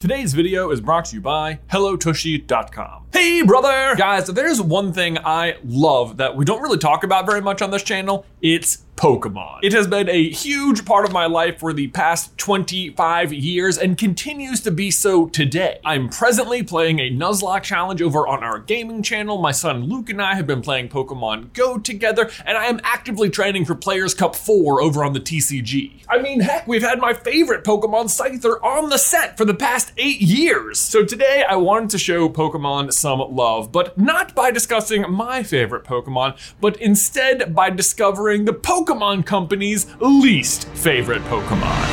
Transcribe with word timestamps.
Today's 0.00 0.32
video 0.32 0.70
is 0.70 0.80
brought 0.80 1.06
to 1.06 1.16
you 1.16 1.20
by 1.20 1.58
HelloTushy.com. 1.72 3.06
Hey 3.12 3.42
brother! 3.42 3.96
Guys, 3.96 4.28
there's 4.28 4.62
one 4.62 4.92
thing 4.92 5.18
I 5.18 5.56
love 5.64 6.18
that 6.18 6.36
we 6.36 6.44
don't 6.44 6.62
really 6.62 6.78
talk 6.78 7.02
about 7.02 7.26
very 7.26 7.40
much 7.40 7.62
on 7.62 7.72
this 7.72 7.82
channel, 7.82 8.24
it's 8.40 8.84
Pokemon. 8.98 9.60
It 9.62 9.72
has 9.74 9.86
been 9.86 10.08
a 10.08 10.28
huge 10.28 10.84
part 10.84 11.04
of 11.04 11.12
my 11.12 11.26
life 11.26 11.60
for 11.60 11.72
the 11.72 11.86
past 11.86 12.36
25 12.36 13.32
years 13.32 13.78
and 13.78 13.96
continues 13.96 14.60
to 14.62 14.72
be 14.72 14.90
so 14.90 15.28
today. 15.28 15.78
I'm 15.84 16.08
presently 16.08 16.64
playing 16.64 16.98
a 16.98 17.08
Nuzlocke 17.08 17.62
challenge 17.62 18.02
over 18.02 18.26
on 18.26 18.42
our 18.42 18.58
gaming 18.58 19.04
channel. 19.04 19.38
My 19.38 19.52
son 19.52 19.84
Luke 19.84 20.10
and 20.10 20.20
I 20.20 20.34
have 20.34 20.48
been 20.48 20.62
playing 20.62 20.88
Pokemon 20.88 21.52
Go 21.52 21.78
together, 21.78 22.28
and 22.44 22.58
I 22.58 22.66
am 22.66 22.80
actively 22.82 23.30
training 23.30 23.66
for 23.66 23.76
Players 23.76 24.14
Cup 24.14 24.34
4 24.34 24.82
over 24.82 25.04
on 25.04 25.12
the 25.12 25.20
TCG. 25.20 26.04
I 26.08 26.18
mean, 26.20 26.40
heck, 26.40 26.66
we've 26.66 26.82
had 26.82 26.98
my 26.98 27.14
favorite 27.14 27.62
Pokemon 27.62 28.06
Scyther 28.06 28.60
on 28.64 28.88
the 28.88 28.98
set 28.98 29.36
for 29.36 29.44
the 29.44 29.54
past 29.54 29.92
eight 29.96 30.20
years. 30.20 30.80
So 30.80 31.04
today 31.04 31.44
I 31.48 31.54
wanted 31.54 31.90
to 31.90 31.98
show 31.98 32.28
Pokemon 32.28 32.92
some 32.92 33.20
love, 33.20 33.70
but 33.70 33.96
not 33.96 34.34
by 34.34 34.50
discussing 34.50 35.08
my 35.08 35.44
favorite 35.44 35.84
Pokemon, 35.84 36.36
but 36.60 36.76
instead 36.78 37.54
by 37.54 37.70
discovering 37.70 38.44
the 38.44 38.52
Pokemon 38.52 38.87
Pokemon 38.88 39.26
Company's 39.26 39.86
least 40.00 40.66
favorite 40.68 41.20
Pokemon. 41.24 41.84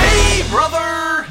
Hey, 0.00 0.42
brother! 0.50 1.26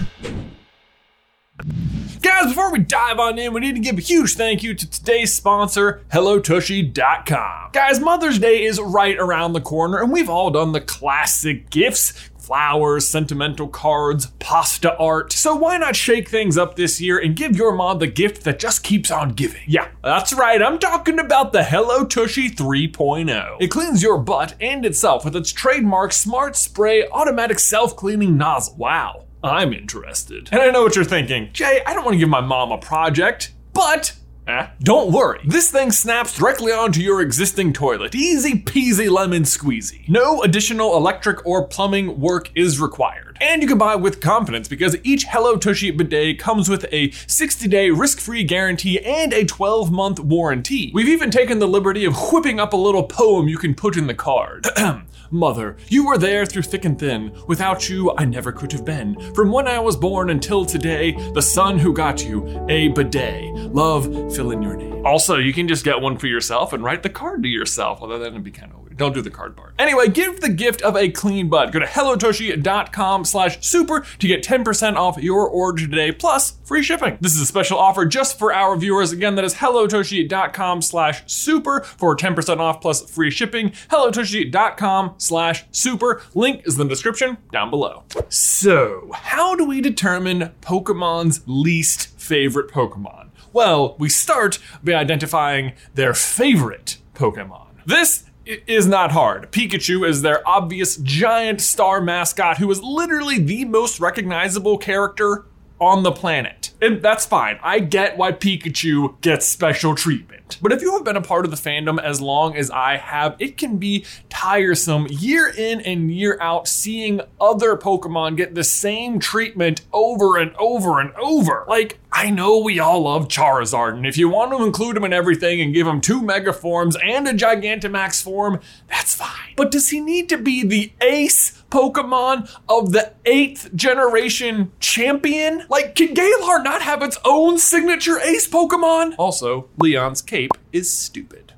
Guys, 2.21 2.45
before 2.47 2.71
we 2.71 2.79
dive 2.79 3.19
on 3.19 3.37
in, 3.37 3.51
we 3.51 3.59
need 3.59 3.75
to 3.75 3.81
give 3.81 3.97
a 3.97 4.01
huge 4.01 4.35
thank 4.35 4.63
you 4.63 4.73
to 4.73 4.89
today's 4.89 5.35
sponsor, 5.35 6.01
HelloTushy.com. 6.13 7.71
Guys, 7.73 7.99
Mother's 7.99 8.39
Day 8.39 8.63
is 8.63 8.79
right 8.79 9.17
around 9.17 9.51
the 9.51 9.59
corner, 9.59 10.01
and 10.01 10.13
we've 10.13 10.29
all 10.29 10.49
done 10.49 10.71
the 10.71 10.79
classic 10.79 11.69
gifts 11.69 12.13
flowers, 12.45 13.07
sentimental 13.07 13.67
cards, 13.67 14.27
pasta 14.39 14.95
art. 14.97 15.33
So 15.33 15.55
why 15.55 15.77
not 15.77 15.95
shake 15.95 16.29
things 16.29 16.57
up 16.57 16.75
this 16.75 17.01
year 17.01 17.17
and 17.17 17.35
give 17.35 17.55
your 17.55 17.73
mom 17.73 17.99
the 17.99 18.07
gift 18.07 18.43
that 18.43 18.59
just 18.59 18.83
keeps 18.83 19.09
on 19.09 19.29
giving? 19.29 19.63
Yeah, 19.65 19.87
that's 20.03 20.33
right, 20.33 20.61
I'm 20.61 20.79
talking 20.79 21.19
about 21.19 21.53
the 21.53 21.63
Hello 21.63 22.05
Tushy 22.05 22.49
3.0. 22.49 23.57
It 23.59 23.67
cleans 23.67 24.03
your 24.03 24.17
butt 24.19 24.55
and 24.61 24.85
itself 24.85 25.25
with 25.25 25.35
its 25.35 25.51
trademark 25.51 26.13
smart 26.13 26.55
spray 26.55 27.07
automatic 27.07 27.59
self-cleaning 27.59 28.37
nozzle. 28.37 28.75
Wow. 28.77 29.25
I'm 29.43 29.73
interested. 29.73 30.49
And 30.51 30.59
I 30.61 30.71
know 30.71 30.81
what 30.81 30.95
you're 30.95 31.05
thinking. 31.05 31.49
Jay, 31.53 31.81
I 31.85 31.93
don't 31.93 32.03
want 32.03 32.15
to 32.15 32.19
give 32.19 32.29
my 32.29 32.41
mom 32.41 32.71
a 32.71 32.79
project, 32.79 33.53
but 33.73 34.13
Eh? 34.47 34.67
Don't 34.81 35.11
worry, 35.11 35.41
this 35.45 35.71
thing 35.71 35.91
snaps 35.91 36.37
directly 36.37 36.71
onto 36.71 37.01
your 37.01 37.21
existing 37.21 37.73
toilet. 37.73 38.13
Easy 38.13 38.61
peasy 38.61 39.09
lemon 39.09 39.43
squeezy. 39.43 40.07
No 40.07 40.43
additional 40.43 40.95
electric 40.95 41.45
or 41.45 41.67
plumbing 41.67 42.19
work 42.19 42.51
is 42.55 42.79
required. 42.79 43.37
And 43.41 43.61
you 43.61 43.67
can 43.67 43.77
buy 43.77 43.95
with 43.95 44.21
confidence 44.21 44.67
because 44.67 44.95
each 45.03 45.25
Hello 45.25 45.57
Tushy 45.57 45.91
bidet 45.91 46.39
comes 46.39 46.69
with 46.69 46.85
a 46.91 47.11
60 47.11 47.67
day 47.67 47.89
risk 47.89 48.19
free 48.19 48.43
guarantee 48.43 48.99
and 48.99 49.33
a 49.33 49.45
12 49.45 49.91
month 49.91 50.19
warranty. 50.19 50.91
We've 50.93 51.09
even 51.09 51.31
taken 51.31 51.59
the 51.59 51.67
liberty 51.67 52.05
of 52.05 52.15
whipping 52.31 52.59
up 52.59 52.73
a 52.73 52.77
little 52.77 53.03
poem 53.03 53.47
you 53.47 53.57
can 53.57 53.73
put 53.73 53.97
in 53.97 54.07
the 54.07 54.13
card. 54.13 54.67
Mother, 55.31 55.77
you 55.87 56.05
were 56.05 56.17
there 56.17 56.45
through 56.45 56.63
thick 56.63 56.85
and 56.85 56.97
thin. 56.97 57.35
Without 57.47 57.89
you, 57.89 58.13
I 58.17 58.25
never 58.25 58.51
could 58.51 58.71
have 58.71 58.85
been. 58.85 59.19
From 59.33 59.51
when 59.51 59.67
I 59.67 59.79
was 59.79 59.95
born 59.95 60.29
until 60.29 60.65
today, 60.65 61.11
the 61.33 61.41
son 61.41 61.79
who 61.79 61.93
got 61.93 62.23
you, 62.25 62.65
a 62.69 62.89
bidet. 62.89 63.53
Love, 63.73 64.05
fill 64.35 64.51
in 64.51 64.61
your 64.61 64.75
name. 64.75 65.05
Also, 65.05 65.37
you 65.37 65.53
can 65.53 65.67
just 65.67 65.83
get 65.83 66.01
one 66.01 66.17
for 66.17 66.27
yourself 66.27 66.73
and 66.73 66.83
write 66.83 67.03
the 67.03 67.09
card 67.09 67.43
to 67.43 67.49
yourself, 67.49 67.99
although 68.01 68.19
that'd 68.19 68.43
be 68.43 68.51
kind 68.51 68.71
of. 68.71 68.84
Don't 68.97 69.13
do 69.13 69.21
the 69.21 69.29
card 69.29 69.55
part. 69.57 69.73
Anyway, 69.77 70.07
give 70.07 70.39
the 70.39 70.49
gift 70.49 70.81
of 70.81 70.95
a 70.95 71.09
clean 71.09 71.49
butt. 71.49 71.71
Go 71.71 71.79
to 71.79 71.85
hellotushy.com 71.85 73.25
slash 73.25 73.65
super 73.65 74.05
to 74.19 74.27
get 74.27 74.43
10% 74.43 74.95
off 74.95 75.17
your 75.21 75.47
order 75.47 75.81
today, 75.85 76.11
plus 76.11 76.57
free 76.63 76.81
shipping. 76.81 77.17
This 77.19 77.35
is 77.35 77.41
a 77.41 77.45
special 77.45 77.77
offer 77.77 78.05
just 78.05 78.39
for 78.39 78.53
our 78.53 78.77
viewers. 78.77 79.11
Again, 79.11 79.35
that 79.35 79.45
is 79.45 79.55
hellotushy.com 79.55 80.81
slash 80.81 81.23
super 81.25 81.81
for 81.81 82.15
10% 82.15 82.59
off 82.59 82.81
plus 82.81 83.09
free 83.09 83.31
shipping. 83.31 83.71
hellotushy.com 83.89 85.15
slash 85.17 85.65
super. 85.71 86.21
Link 86.33 86.61
is 86.65 86.79
in 86.79 86.87
the 86.87 86.93
description 86.93 87.37
down 87.51 87.69
below. 87.69 88.03
So, 88.29 89.11
how 89.13 89.55
do 89.55 89.65
we 89.65 89.81
determine 89.81 90.53
Pokemon's 90.61 91.41
least 91.45 92.19
favorite 92.19 92.69
Pokemon? 92.71 93.29
Well, 93.51 93.95
we 93.99 94.09
start 94.09 94.59
by 94.83 94.93
identifying 94.93 95.73
their 95.93 96.13
favorite 96.13 96.97
Pokemon. 97.13 97.67
This 97.85 98.25
is 98.45 98.87
not 98.87 99.11
hard. 99.11 99.51
Pikachu 99.51 100.07
is 100.07 100.21
their 100.21 100.47
obvious 100.47 100.97
giant 100.97 101.61
star 101.61 102.01
mascot 102.01 102.57
who 102.57 102.69
is 102.69 102.81
literally 102.81 103.39
the 103.39 103.65
most 103.65 103.99
recognizable 103.99 104.77
character 104.77 105.45
on 105.79 106.03
the 106.03 106.11
planet. 106.11 106.71
And 106.85 107.01
that's 107.01 107.25
fine. 107.25 107.57
I 107.63 107.79
get 107.79 108.15
why 108.15 108.31
Pikachu 108.31 109.19
gets 109.21 109.47
special 109.47 109.95
treatment. 109.95 110.59
But 110.61 110.71
if 110.71 110.83
you 110.83 110.93
have 110.93 111.03
been 111.03 111.15
a 111.15 111.21
part 111.21 111.45
of 111.45 111.49
the 111.49 111.57
fandom 111.57 111.99
as 111.99 112.21
long 112.21 112.55
as 112.55 112.69
I 112.69 112.97
have, 112.97 113.35
it 113.39 113.57
can 113.57 113.77
be 113.77 114.05
tiresome 114.29 115.07
year 115.09 115.47
in 115.47 115.81
and 115.81 116.11
year 116.11 116.37
out 116.39 116.67
seeing 116.67 117.21
other 117.41 117.75
Pokemon 117.75 118.37
get 118.37 118.53
the 118.53 118.63
same 118.63 119.19
treatment 119.19 119.81
over 119.91 120.37
and 120.37 120.55
over 120.57 120.99
and 120.99 121.11
over. 121.15 121.65
Like, 121.67 121.99
I 122.11 122.29
know 122.29 122.59
we 122.59 122.79
all 122.79 123.01
love 123.01 123.27
Charizard, 123.27 123.95
and 123.95 124.05
if 124.05 124.17
you 124.17 124.29
want 124.29 124.51
to 124.51 124.63
include 124.63 124.95
him 124.95 125.03
in 125.03 125.11
everything 125.11 125.59
and 125.59 125.73
give 125.73 125.87
him 125.87 125.99
two 125.99 126.21
Mega 126.21 126.53
Forms 126.53 126.95
and 127.03 127.27
a 127.27 127.33
Gigantamax 127.33 128.23
form, 128.23 128.61
that's 128.87 129.15
fine. 129.15 129.53
But 129.57 129.71
does 129.71 129.89
he 129.89 129.99
need 129.99 130.29
to 130.29 130.37
be 130.37 130.63
the 130.63 130.93
ace 131.01 131.63
Pokemon 131.69 132.49
of 132.69 132.93
the 132.93 133.13
eighth 133.25 133.75
generation 133.75 134.71
champion? 134.79 135.65
Like, 135.67 135.95
can 135.95 136.13
Galar 136.13 136.63
not 136.63 136.74
have 136.81 137.01
its 137.01 137.17
own 137.25 137.57
signature 137.57 138.19
ace 138.19 138.47
Pokemon? 138.47 139.15
Also, 139.17 139.69
Leon's 139.77 140.21
cape 140.21 140.51
is 140.71 140.91
stupid. 140.91 141.53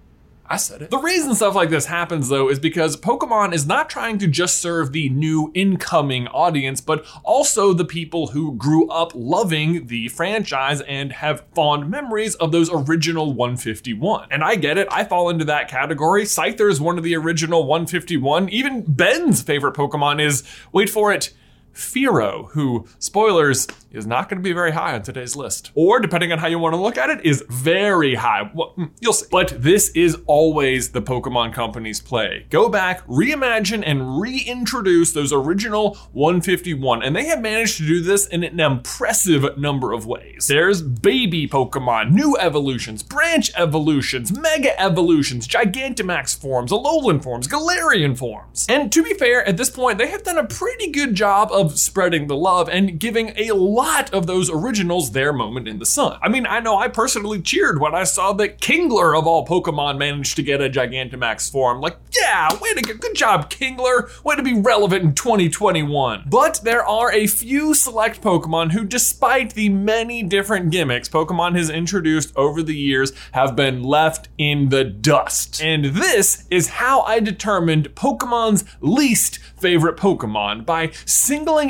I 0.50 0.56
said 0.56 0.82
it. 0.82 0.92
The 0.92 0.98
reason 0.98 1.36
stuff 1.36 1.56
like 1.56 1.70
this 1.70 1.88
happens 1.88 2.30
though 2.30 2.50
is 2.50 2.58
because 2.58 2.96
Pokemon 2.96 3.54
is 3.54 3.68
not 3.68 3.90
trying 3.90 4.18
to 4.20 4.28
just 4.28 4.62
serve 4.62 4.94
the 4.94 5.10
new 5.10 5.52
incoming 5.54 6.28
audience, 6.30 6.80
but 6.80 7.06
also 7.24 7.74
the 7.74 7.84
people 7.84 8.28
who 8.28 8.56
grew 8.56 8.88
up 8.88 9.12
loving 9.14 9.88
the 9.88 10.08
franchise 10.08 10.80
and 10.82 11.12
have 11.12 11.44
fond 11.54 11.90
memories 11.90 12.36
of 12.36 12.54
those 12.54 12.70
original 12.72 13.34
151. 13.34 14.30
And 14.32 14.44
I 14.44 14.56
get 14.56 14.78
it, 14.78 14.88
I 14.90 15.04
fall 15.04 15.30
into 15.30 15.46
that 15.46 15.68
category. 15.68 16.24
Scyther 16.24 16.70
is 16.70 16.80
one 16.80 16.98
of 16.98 17.04
the 17.04 17.16
original 17.16 17.66
151. 17.66 18.48
Even 18.50 18.84
Ben's 18.88 19.42
favorite 19.42 19.76
Pokemon 19.76 20.22
is, 20.22 20.44
wait 20.72 20.90
for 20.90 21.12
it, 21.12 21.34
Fearow, 21.78 22.50
who, 22.52 22.88
spoilers, 22.98 23.68
is 23.92 24.08
not 24.08 24.30
going 24.30 24.38
to 24.38 24.44
be 24.44 24.54
very 24.54 24.72
high 24.72 24.94
on 24.94 25.02
today's 25.02 25.36
list. 25.36 25.72
Or, 25.76 26.00
depending 26.00 26.32
on 26.32 26.40
how 26.40 26.48
you 26.48 26.60
want 26.60 26.74
to 26.74 26.82
look 26.82 26.98
at 26.98 27.10
it, 27.10 27.26
is 27.26 27.44
very 27.50 28.16
high. 28.16 28.50
Well, 28.54 28.70
hmm, 28.70 28.86
you'll 29.00 29.14
see. 29.14 29.28
But 29.32 29.62
this 29.62 29.90
is 29.90 30.18
always 30.26 30.92
the 30.92 31.02
Pokemon 31.02 31.54
Company's 31.54 32.02
play. 32.02 32.46
Go 32.50 32.68
back, 32.68 33.06
reimagine, 33.08 33.84
and 33.86 34.20
reintroduce 34.20 35.14
those 35.14 35.32
original 35.32 35.96
151. 36.14 37.04
And 37.04 37.16
they 37.16 37.26
have 37.26 37.42
managed 37.42 37.78
to 37.78 37.88
do 37.88 38.02
this 38.02 38.28
in 38.28 38.44
an 38.44 38.60
impressive 38.60 39.58
number 39.58 39.94
of 39.94 40.06
ways. 40.06 40.48
There's 40.48 40.82
baby 40.82 41.48
Pokemon, 41.48 42.12
new 42.12 42.36
evolutions, 42.38 43.04
branch 43.04 43.52
evolutions, 43.56 44.38
mega 44.38 44.80
evolutions, 44.82 45.48
Gigantamax 45.48 46.36
forms, 46.36 46.72
Alolan 46.72 47.22
forms, 47.22 47.48
Galarian 47.48 48.18
forms. 48.18 48.66
And 48.68 48.92
to 48.92 49.04
be 49.04 49.14
fair, 49.14 49.48
at 49.48 49.58
this 49.58 49.70
point, 49.70 49.98
they 49.98 50.08
have 50.08 50.24
done 50.24 50.38
a 50.38 50.48
pretty 50.48 50.92
good 50.92 51.16
job 51.16 51.52
of 51.52 51.67
spreading 51.76 52.28
the 52.28 52.36
love 52.36 52.70
and 52.70 53.00
giving 53.00 53.34
a 53.36 53.52
lot 53.52 54.14
of 54.14 54.28
those 54.28 54.50
originals 54.50 55.12
their 55.12 55.34
moment 55.34 55.68
in 55.68 55.80
the 55.80 55.86
sun. 55.86 56.20
I 56.22 56.30
mean, 56.30 56.46
I 56.46 56.60
know 56.60 56.78
I 56.78 56.88
personally 56.88 57.42
cheered 57.42 57.80
when 57.80 57.96
I 57.96 58.04
saw 58.04 58.34
that 58.34 58.62
Kingler 58.62 59.18
of 59.18 59.28
all 59.28 59.46
Pokemon 59.46 59.98
managed 59.98 60.36
to 60.36 60.44
get 60.44 60.62
a 60.62 60.70
Gigantamax 60.70 61.52
form. 61.52 61.82
Like, 61.82 61.98
yeah, 62.20 62.50
way 62.60 62.74
to 62.74 62.82
go. 62.82 62.94
Good 62.94 63.16
job, 63.16 63.50
Kingler. 63.50 64.10
Way 64.24 64.36
to 64.36 64.44
be 64.44 64.54
relevant 64.54 65.04
in 65.04 65.14
2021. 65.14 66.24
But 66.28 66.62
there 66.64 66.86
are 66.86 67.12
a 67.12 67.28
few 67.28 67.74
select 67.74 68.22
Pokemon 68.22 68.72
who, 68.72 68.84
despite 68.84 69.54
the 69.54 69.70
many 69.70 70.24
different 70.24 70.72
gimmicks 70.72 71.10
Pokemon 71.10 71.56
has 71.56 71.70
introduced 71.70 72.36
over 72.36 72.62
the 72.62 72.76
years, 72.76 73.14
have 73.32 73.56
been 73.56 73.84
left 73.84 74.30
in 74.38 74.70
the 74.70 74.84
dust. 74.84 75.62
And 75.62 75.86
this 75.86 76.46
is 76.50 76.68
how 76.70 77.02
I 77.02 77.20
determined 77.20 77.96
Pokemon's 77.96 78.66
least 78.82 79.40
favorite 79.58 79.98
Pokemon 79.98 80.66
by 80.66 80.88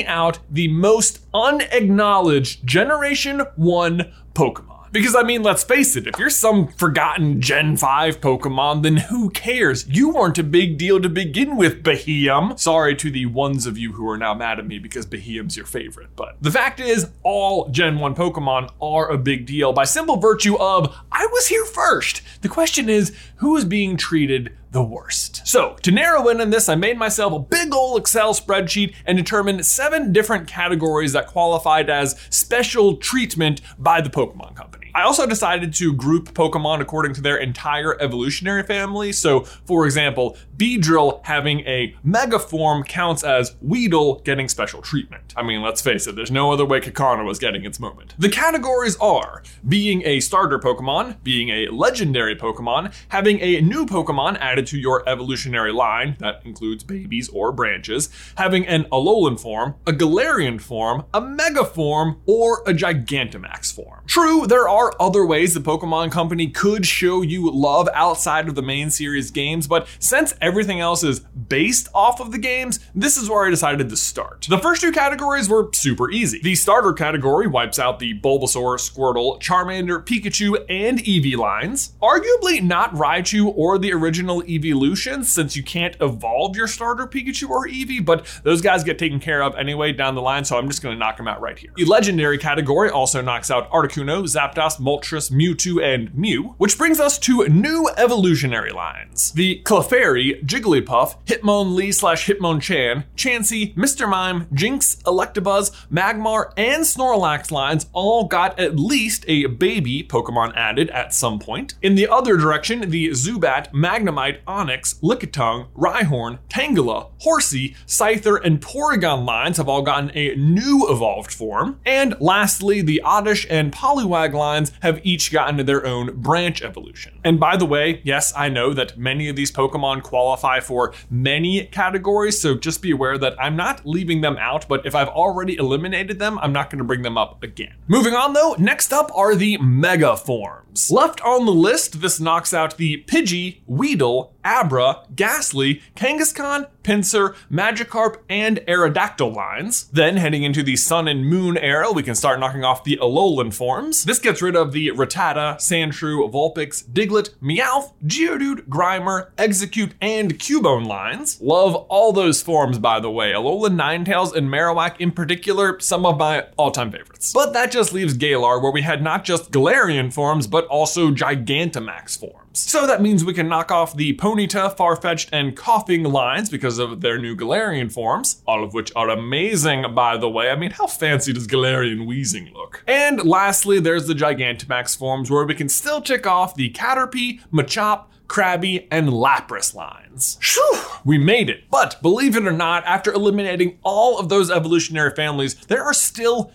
out 0.06 0.39
the 0.50 0.68
most 0.68 1.22
unacknowledged 1.34 2.66
Generation 2.66 3.42
1 3.56 4.12
Pokemon. 4.34 4.92
Because 4.92 5.16
I 5.16 5.24
mean, 5.24 5.44
let's 5.44 5.63
face 5.63 5.95
it, 5.95 6.07
if 6.07 6.18
you're 6.18 6.30
some 6.30 6.68
forgotten 6.68 7.42
Gen 7.42 7.78
5 7.78 8.22
Pokemon, 8.22 8.84
then 8.84 8.98
who 8.98 9.30
cares? 9.30 9.88
You 9.88 10.10
weren't 10.10 10.38
a 10.38 10.44
big 10.44 10.78
deal 10.78 11.01
to 11.01 11.10
begin 11.10 11.57
with, 11.57 11.84
Beheeyem. 11.84 12.57
Sorry 12.57 12.95
to 12.95 13.12
the 13.12 13.25
ones 13.25 13.66
of 13.66 13.78
you 13.78 13.94
who 13.94 14.07
are 14.10 14.18
now 14.18 14.34
mad 14.34 14.60
at 14.60 14.68
me 14.68 14.80
because 14.80 15.06
Beheeyem's 15.06 15.57
your 15.57 15.66
favorite, 15.66 16.10
but 16.16 16.38
the 16.42 16.51
fact 16.51 16.80
is, 16.80 17.10
all 17.24 17.69
Gen 17.69 18.00
1 18.00 18.16
Pokemon 18.16 18.72
are 18.81 19.10
a 19.10 19.18
big 19.18 19.45
deal 19.45 19.74
by 19.74 19.84
simple 19.84 20.18
virtue 20.18 20.57
of 20.57 20.95
I 21.12 21.28
was 21.31 21.48
here 21.48 21.66
first. 21.66 22.22
The 22.42 22.50
question 22.50 22.89
is, 22.89 23.16
who 23.38 23.56
is 23.57 23.66
being 23.66 23.98
treated 23.98 24.56
the 24.72 24.84
worst. 24.84 25.48
So, 25.48 25.75
to 25.81 25.92
narrow 25.92 26.28
in 26.28 26.42
on 26.42 26.50
this, 26.50 26.69
I 26.69 26.75
made 26.75 26.98
myself 26.98 27.34
a 27.34 27.39
big 27.39 27.74
old 27.74 28.00
Excel 28.00 28.34
spreadsheet 28.34 28.94
and 29.06 29.18
determined 29.18 29.66
seven 29.66 30.12
different 30.12 30.48
categories 30.48 31.13
that 31.13 31.28
qualified 31.28 31.89
as 31.89 32.19
special 32.30 32.98
treatment 32.98 33.62
by 33.80 34.01
the 34.01 34.10
Pokemon 34.10 34.56
Company. 34.56 34.76
I 34.97 35.03
also 35.03 35.27
decided 35.27 35.75
to 35.75 35.94
group 35.94 36.33
Pokemon 36.33 36.81
according 36.81 37.13
to 37.13 37.21
their 37.21 37.38
entire 37.38 38.01
evolutionary 38.01 38.63
family. 38.63 39.11
So, 39.11 39.41
for 39.41 39.85
example, 39.85 40.35
Beedrill 40.57 41.23
having 41.23 41.59
a 41.67 41.95
mega 42.03 42.39
form 42.39 42.83
counts 42.83 43.23
as 43.23 43.55
Weedle 43.61 44.23
getting 44.25 44.49
special 44.49 44.81
treatment. 44.81 45.35
I 45.38 45.44
mean, 45.44 45.61
let's 45.61 45.81
face 45.81 46.07
it, 46.07 46.15
there's 46.15 46.31
no 46.31 46.51
other 46.51 46.65
way 46.65 46.81
Kakuna 46.81 47.23
was 47.23 47.38
getting 47.38 47.63
its 47.63 47.79
moment. 47.79 48.15
The 48.17 48.27
categories 48.27 48.97
are 48.97 49.44
being 49.67 50.01
a 50.03 50.19
starter 50.19 50.57
Pokemon, 50.57 51.21
being 51.21 51.50
a 51.50 51.67
legendary 51.67 52.35
Pokemon, 52.35 52.91
having 53.09 53.39
a 53.39 53.61
new 53.61 53.85
Pokemon 53.85 54.39
added 54.39 54.65
to 54.65 54.79
your 54.79 55.07
evolutionary 55.07 55.71
line, 55.71 56.15
that 56.17 56.41
includes 56.43 56.83
babies 56.83 57.29
or 57.29 57.51
branches, 57.51 58.09
having 58.35 58.65
an 58.65 58.85
Alolan 58.85 59.39
form, 59.39 59.75
a 59.85 59.91
Galarian 59.91 60.59
form, 60.59 61.05
a 61.13 61.21
Mega 61.21 61.65
form, 61.65 62.19
or 62.25 62.63
a 62.65 62.73
Gigantamax 62.73 63.71
form. 63.71 64.01
True, 64.07 64.47
there 64.47 64.67
are 64.67 64.87
other 65.00 65.25
ways 65.25 65.54
the 65.54 65.60
Pokemon 65.60 66.12
Company 66.12 66.48
could 66.48 66.86
show 66.86 67.22
you 67.22 67.50
love 67.51 67.89
outside 67.94 68.48
of 68.48 68.56
the 68.56 68.62
main 68.62 68.89
series 68.89 69.31
games, 69.31 69.68
but 69.68 69.88
since 70.00 70.34
everything 70.42 70.80
else 70.80 71.04
is 71.04 71.19
based 71.19 71.88
off 71.94 72.19
of 72.19 72.31
the 72.31 72.38
games, 72.38 72.80
this 72.95 73.18
is 73.18 73.30
where 73.30 73.45
I 73.45 73.50
decided 73.50 73.89
to 73.89 73.98
start. 73.98 74.48
The 74.50 74.57
first 74.57 74.81
two 74.81 74.92
categories 74.92 75.50
were 75.50 75.69
super 75.74 76.10
easy. 76.12 76.39
The 76.42 76.56
starter 76.56 76.94
category 76.94 77.48
wipes 77.48 77.80
out 77.80 78.00
the 78.00 78.19
Bulbasaur, 78.19 78.78
Squirtle, 78.78 79.42
Charmander, 79.42 80.04
Pikachu, 80.06 80.63
and 80.69 81.00
Eevee 81.00 81.38
lines. 81.38 81.94
Arguably 82.01 82.62
not 82.62 82.94
Raichu 82.94 83.54
or 83.56 83.78
the 83.78 83.94
original 83.94 84.42
Eeveelution, 84.44 85.24
since 85.24 85.56
you 85.56 85.63
can't 85.63 85.95
evolve 86.01 86.56
your 86.56 86.68
starter 86.68 87.07
Pikachu 87.07 87.50
or 87.50 87.68
Eevee, 87.68 88.04
but 88.06 88.25
those 88.44 88.62
guys 88.62 88.84
get 88.84 89.00
taken 89.00 89.19
care 89.19 89.44
of 89.44 89.56
anyway 89.56 89.92
down 89.92 90.16
the 90.16 90.22
line, 90.22 90.45
so 90.45 90.57
I'm 90.57 90.68
just 90.68 90.81
gonna 90.81 90.95
knock 90.95 91.18
them 91.18 91.28
out 91.28 91.42
right 91.42 91.57
here. 91.57 91.72
The 91.75 91.86
legendary 91.86 92.38
category 92.38 92.89
also 92.89 93.22
knocks 93.22 93.51
out 93.51 93.69
Articuno, 93.72 94.24
Zapdos, 94.24 94.76
Moltres, 94.77 95.31
Mewtwo, 95.31 95.83
and 95.83 96.13
Mew, 96.15 96.56
which 96.57 96.77
brings 96.77 97.00
us 97.00 97.19
to 97.19 97.47
new 97.47 97.89
evolutionary 97.97 98.71
lines. 98.71 99.31
The 99.31 99.62
Clefairy, 99.63 100.44
Jigglypuff, 100.45 101.15
Hitmonlee 101.25 101.94
slash 101.94 102.27
Hitmonchan, 102.27 103.06
Chansey, 103.15 103.75
Mr. 103.75 104.09
Mime, 104.09 104.47
Jynx, 104.53 104.97
Electabuzz, 105.03 105.71
Magmar, 105.91 106.51
and 106.57 106.83
Snorlax 106.83 107.51
lines 107.51 107.88
all 107.94 108.25
got 108.25 108.59
at 108.59 108.79
least 108.79 109.25
a 109.27 109.45
baby 109.47 110.03
Pokemon 110.03 110.56
added 110.56 110.89
at 110.91 111.13
some 111.13 111.39
point. 111.39 111.75
In 111.81 111.95
the 111.95 112.07
other 112.07 112.38
direction, 112.38 112.89
the 112.89 113.09
Zubat, 113.09 113.71
Magnemite, 113.71 114.44
Onix, 114.45 115.00
Lickitung, 115.01 115.68
Rhyhorn, 115.75 116.39
Tangela, 116.50 117.12
Horsea, 117.21 117.75
Scyther, 117.85 118.39
and 118.44 118.62
Porygon 118.62 119.25
lines 119.25 119.57
have 119.57 119.69
all 119.69 119.81
gotten 119.81 120.12
a 120.15 120.35
new 120.35 120.88
evolved 120.89 121.33
form. 121.33 121.79
And 121.85 122.15
lastly, 122.19 122.81
the 122.81 123.01
Oddish 123.01 123.45
and 123.50 123.71
Poliwag 123.71 124.33
lines 124.33 124.66
have 124.81 124.99
each 125.05 125.31
gotten 125.31 125.65
their 125.65 125.85
own 125.85 126.19
branch 126.19 126.61
evolution. 126.61 127.19
And 127.23 127.39
by 127.39 127.57
the 127.57 127.65
way, 127.65 128.01
yes, 128.03 128.33
I 128.35 128.49
know 128.49 128.73
that 128.73 128.97
many 128.97 129.29
of 129.29 129.35
these 129.35 129.51
Pokemon 129.51 130.03
qualify 130.03 130.59
for 130.59 130.93
many 131.09 131.65
categories, 131.65 132.39
so 132.39 132.55
just 132.55 132.81
be 132.81 132.91
aware 132.91 133.17
that 133.17 133.35
I'm 133.41 133.55
not 133.55 133.85
leaving 133.85 134.21
them 134.21 134.37
out, 134.37 134.67
but 134.67 134.85
if 134.85 134.95
I've 134.95 135.07
already 135.07 135.55
eliminated 135.55 136.19
them, 136.19 136.39
I'm 136.39 136.53
not 136.53 136.69
going 136.69 136.79
to 136.79 136.85
bring 136.85 137.01
them 137.01 137.17
up 137.17 137.43
again. 137.43 137.75
Moving 137.87 138.13
on 138.13 138.33
though, 138.33 138.55
next 138.57 138.93
up 138.93 139.11
are 139.15 139.35
the 139.35 139.57
Mega 139.57 140.15
forms. 140.17 140.91
Left 140.91 141.21
on 141.21 141.45
the 141.45 141.51
list, 141.51 142.01
this 142.01 142.19
knocks 142.19 142.53
out 142.53 142.77
the 142.77 143.03
Pidgey, 143.07 143.61
Weedle, 143.65 144.35
Abra, 144.43 145.03
Gastly, 145.15 145.81
Kangaskhan, 145.95 146.67
Pinsir, 146.83 147.35
Magikarp, 147.51 148.17
and 148.29 148.59
Aerodactyl 148.59 149.35
lines. 149.35 149.89
Then 149.91 150.17
heading 150.17 150.43
into 150.43 150.63
the 150.63 150.77
Sun 150.77 151.07
and 151.07 151.25
Moon 151.25 151.57
era, 151.57 151.91
we 151.91 152.03
can 152.03 152.15
start 152.15 152.39
knocking 152.39 152.63
off 152.63 152.85
the 152.85 152.97
Alolan 153.01 153.53
forms. 153.53 154.05
This 154.05 154.19
gets 154.19 154.41
rid 154.41 154.46
of 154.55 154.71
the 154.71 154.89
Rattata, 154.89 155.57
Sandshrew, 155.57 156.31
Vulpix, 156.31 156.83
Diglett, 156.83 157.31
Meowth, 157.41 157.94
Geodude, 158.05 158.67
Grimer, 158.67 159.31
Exeggcute, 159.35 159.94
and 160.01 160.39
Cubone 160.39 160.88
lines. 160.88 161.41
Love 161.41 161.75
all 161.75 162.13
those 162.13 162.41
forms, 162.41 162.79
by 162.79 162.99
the 162.99 163.11
way. 163.11 163.31
Alolan 163.31 163.75
Ninetales 163.75 164.35
and 164.35 164.49
Marowak 164.49 164.95
in 164.99 165.11
particular, 165.11 165.79
some 165.79 166.05
of 166.05 166.17
my 166.17 166.45
all-time 166.57 166.91
favorites. 166.91 167.33
But 167.33 167.53
that 167.53 167.71
just 167.71 167.94
leaves 167.94 168.13
Galar, 168.13 168.59
where 168.59 168.71
we 168.71 168.81
had 168.81 169.01
not 169.01 169.23
just 169.23 169.51
Galarian 169.51 170.13
forms, 170.13 170.47
but 170.47 170.65
also 170.67 171.11
Gigantamax 171.11 172.17
forms. 172.17 172.46
So 172.57 172.88
that 172.88 173.01
means 173.01 173.24
we 173.24 173.33
can 173.33 173.48
knock 173.48 173.71
off 173.71 173.95
the 173.95 174.13
Ponyta, 174.13 174.75
Farfetch'd, 174.75 175.30
and 175.31 175.56
Koffing 175.56 176.12
lines 176.12 176.50
because 176.50 176.80
of 176.80 177.01
their 177.01 177.19
new 177.19 177.36
Galarian 177.36 177.92
forms, 177.92 178.42
all 178.48 178.63
of 178.63 178.74
which 178.74 178.92
are 178.95 179.09
amazing, 179.09 179.94
by 179.94 180.18
the 180.18 180.30
way. 180.30 180.50
I 180.50 180.56
mean, 180.56 180.71
how 180.71 180.88
fancy 180.88 181.33
does 181.33 181.48
Galarian 181.48 182.07
Weezing 182.07 182.54
look? 182.54 182.83
And 182.88 183.24
lastly, 183.24 183.80
there's 183.80 184.07
the 184.07 184.15
Gigantamax 184.15 184.98
forms 184.98 185.30
where 185.30 185.45
we 185.45 185.54
can 185.54 185.69
still 185.69 186.01
tick 186.01 186.25
off 186.25 186.56
the 186.56 186.71
Caterpie, 186.71 187.42
Machop, 187.54 188.06
Krabby, 188.27 188.88
and 188.92 189.10
Lapras 189.10 189.74
lines. 189.74 190.38
Whew, 190.42 190.81
we 191.06 191.18
made 191.18 191.50
it. 191.50 191.63
But 191.71 192.01
believe 192.01 192.36
it 192.36 192.45
or 192.45 192.51
not, 192.51 192.83
after 192.86 193.13
eliminating 193.13 193.80
all 193.83 194.19
of 194.19 194.30
those 194.30 194.51
evolutionary 194.51 195.15
families, 195.15 195.56
there 195.68 195.83
are 195.83 195.94
still 195.94 196.51